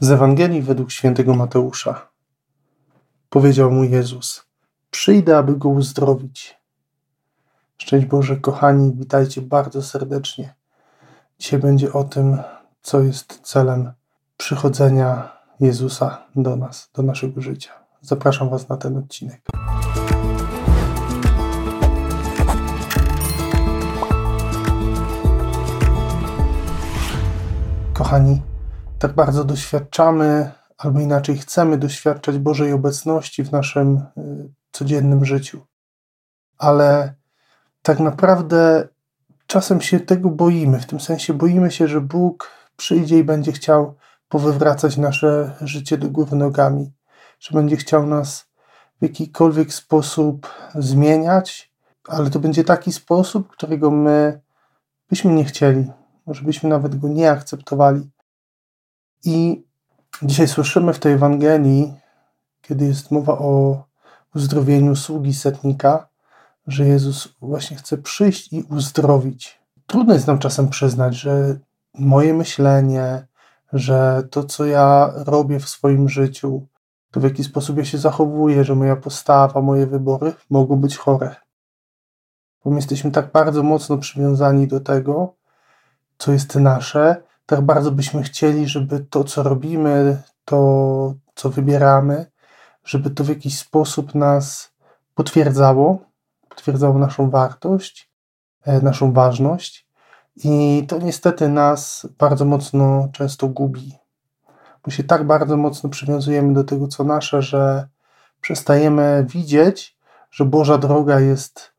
Z 0.00 0.10
Ewangelii 0.10 0.62
według 0.62 0.90
świętego 0.90 1.34
Mateusza. 1.34 2.08
Powiedział 3.30 3.70
mu 3.70 3.84
Jezus: 3.84 4.46
Przyjdę, 4.90 5.38
aby 5.38 5.56
go 5.56 5.68
uzdrowić. 5.68 6.60
Szczęść 7.78 8.06
Boże, 8.06 8.36
kochani, 8.36 8.92
witajcie 8.96 9.42
bardzo 9.42 9.82
serdecznie. 9.82 10.54
Dzisiaj 11.38 11.60
będzie 11.60 11.92
o 11.92 12.04
tym, 12.04 12.38
co 12.82 13.00
jest 13.00 13.40
celem 13.42 13.92
przychodzenia 14.36 15.32
Jezusa 15.60 16.26
do 16.36 16.56
nas, 16.56 16.90
do 16.94 17.02
naszego 17.02 17.40
życia. 17.40 17.70
Zapraszam 18.00 18.50
Was 18.50 18.68
na 18.68 18.76
ten 18.76 18.96
odcinek. 18.96 19.40
Kochani, 27.92 28.42
tak 28.98 29.12
bardzo 29.14 29.44
doświadczamy, 29.44 30.50
albo 30.78 31.00
inaczej 31.00 31.38
chcemy 31.38 31.78
doświadczać 31.78 32.38
Bożej 32.38 32.72
obecności 32.72 33.44
w 33.44 33.52
naszym 33.52 33.96
y, 33.96 34.02
codziennym 34.72 35.24
życiu. 35.24 35.60
Ale 36.58 37.14
tak 37.82 38.00
naprawdę 38.00 38.88
czasem 39.46 39.80
się 39.80 40.00
tego 40.00 40.30
boimy, 40.30 40.80
w 40.80 40.86
tym 40.86 41.00
sensie 41.00 41.34
boimy 41.34 41.70
się, 41.70 41.88
że 41.88 42.00
Bóg 42.00 42.50
przyjdzie 42.76 43.18
i 43.18 43.24
będzie 43.24 43.52
chciał 43.52 43.94
powywracać 44.28 44.96
nasze 44.96 45.54
życie 45.60 45.98
do 45.98 46.10
góry 46.10 46.36
nogami, 46.36 46.92
że 47.40 47.54
będzie 47.54 47.76
chciał 47.76 48.06
nas 48.06 48.46
w 48.98 49.02
jakikolwiek 49.02 49.74
sposób 49.74 50.54
zmieniać, 50.74 51.72
ale 52.08 52.30
to 52.30 52.38
będzie 52.40 52.64
taki 52.64 52.92
sposób, 52.92 53.48
którego 53.48 53.90
my 53.90 54.40
byśmy 55.10 55.32
nie 55.32 55.44
chcieli, 55.44 55.90
może 56.26 56.42
byśmy 56.42 56.68
nawet 56.68 56.96
go 56.98 57.08
nie 57.08 57.30
akceptowali. 57.30 58.10
I 59.24 59.66
dzisiaj 60.22 60.48
słyszymy 60.48 60.92
w 60.92 60.98
tej 60.98 61.12
Ewangelii, 61.12 61.94
kiedy 62.62 62.86
jest 62.86 63.10
mowa 63.10 63.38
o 63.38 63.84
uzdrowieniu 64.34 64.96
sługi 64.96 65.34
setnika, 65.34 66.08
że 66.66 66.86
Jezus 66.86 67.28
właśnie 67.40 67.76
chce 67.76 67.98
przyjść 67.98 68.52
i 68.52 68.62
uzdrowić. 68.62 69.60
Trudno 69.86 70.14
jest 70.14 70.26
nam 70.26 70.38
czasem 70.38 70.68
przyznać, 70.68 71.14
że 71.14 71.58
moje 71.94 72.34
myślenie, 72.34 73.26
że 73.72 74.22
to, 74.30 74.44
co 74.44 74.64
ja 74.64 75.12
robię 75.16 75.60
w 75.60 75.68
swoim 75.68 76.08
życiu, 76.08 76.66
to 77.10 77.20
w 77.20 77.24
jaki 77.24 77.44
sposób 77.44 77.78
ja 77.78 77.84
się 77.84 77.98
zachowuję, 77.98 78.64
że 78.64 78.74
moja 78.74 78.96
postawa, 78.96 79.62
moje 79.62 79.86
wybory 79.86 80.32
mogą 80.50 80.76
być 80.76 80.96
chore. 80.96 81.36
Bo 82.64 82.70
my 82.70 82.76
jesteśmy 82.76 83.10
tak 83.10 83.32
bardzo 83.32 83.62
mocno 83.62 83.98
przywiązani 83.98 84.68
do 84.68 84.80
tego, 84.80 85.34
co 86.18 86.32
jest 86.32 86.54
nasze, 86.54 87.22
tak 87.46 87.60
bardzo 87.60 87.92
byśmy 87.92 88.22
chcieli, 88.22 88.68
żeby 88.68 89.00
to, 89.00 89.24
co 89.24 89.42
robimy, 89.42 90.22
to, 90.44 91.14
co 91.34 91.50
wybieramy, 91.50 92.26
żeby 92.84 93.10
to 93.10 93.24
w 93.24 93.28
jakiś 93.28 93.58
sposób 93.58 94.14
nas 94.14 94.72
potwierdzało, 95.14 95.98
potwierdzało 96.48 96.98
naszą 96.98 97.30
wartość, 97.30 98.10
e, 98.64 98.80
naszą 98.80 99.12
ważność. 99.12 99.88
I 100.44 100.84
to 100.88 100.98
niestety 100.98 101.48
nas 101.48 102.06
bardzo 102.18 102.44
mocno 102.44 103.08
często 103.12 103.48
gubi, 103.48 103.98
bo 104.84 104.90
się 104.90 105.04
tak 105.04 105.26
bardzo 105.26 105.56
mocno 105.56 105.90
przywiązujemy 105.90 106.54
do 106.54 106.64
tego, 106.64 106.88
co 106.88 107.04
nasze, 107.04 107.42
że 107.42 107.88
przestajemy 108.40 109.26
widzieć, 109.28 109.96
że 110.30 110.44
Boża 110.44 110.78
droga 110.78 111.20
jest 111.20 111.72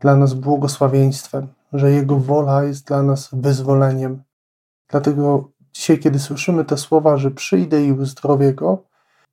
dla 0.00 0.16
nas 0.16 0.34
błogosławieństwem, 0.34 1.48
że 1.72 1.90
Jego 1.90 2.16
wola 2.16 2.64
jest 2.64 2.86
dla 2.86 3.02
nas 3.02 3.28
wyzwoleniem, 3.32 4.22
Dlatego 4.90 5.50
dzisiaj, 5.72 5.98
kiedy 5.98 6.18
słyszymy 6.18 6.64
te 6.64 6.76
słowa, 6.76 7.16
że 7.16 7.30
przyjdę 7.30 7.84
i 7.84 7.92
uzdrowię 7.92 8.54
go, 8.54 8.84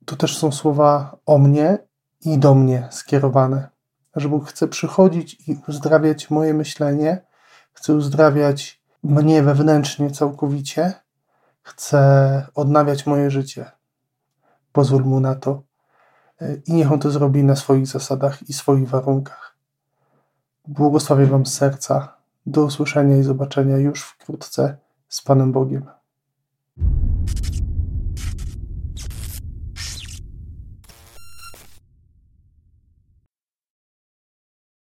to 0.05 0.15
też 0.15 0.37
są 0.37 0.51
słowa 0.51 1.17
o 1.25 1.37
mnie 1.37 1.77
i 2.21 2.37
do 2.37 2.55
mnie 2.55 2.87
skierowane. 2.91 3.69
Że 4.15 4.29
Bóg 4.29 4.49
chce 4.49 4.67
przychodzić 4.67 5.49
i 5.49 5.61
uzdrawiać 5.67 6.29
moje 6.29 6.53
myślenie, 6.53 7.21
chce 7.73 7.93
uzdrawiać 7.93 8.81
mnie 9.03 9.43
wewnętrznie 9.43 10.11
całkowicie, 10.11 10.93
chce 11.61 12.45
odnawiać 12.55 13.05
moje 13.05 13.31
życie. 13.31 13.71
Pozwól 14.71 15.03
mu 15.03 15.19
na 15.19 15.35
to 15.35 15.61
i 16.65 16.73
niech 16.73 16.91
on 16.91 16.99
to 16.99 17.11
zrobi 17.11 17.43
na 17.43 17.55
swoich 17.55 17.87
zasadach 17.87 18.49
i 18.49 18.53
swoich 18.53 18.89
warunkach. 18.89 19.55
Błogosławię 20.67 21.25
Wam 21.25 21.45
z 21.45 21.53
serca. 21.53 22.17
Do 22.45 22.63
usłyszenia 22.63 23.17
i 23.17 23.23
zobaczenia 23.23 23.77
już 23.77 24.03
wkrótce 24.03 24.77
z 25.07 25.21
Panem 25.21 25.51
Bogiem. 25.51 25.85